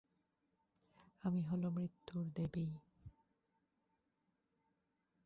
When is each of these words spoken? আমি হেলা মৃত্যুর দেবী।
আমি 1.23 1.41
হেলা 1.41 1.69
মৃত্যুর 1.69 2.25
দেবী। 2.35 2.67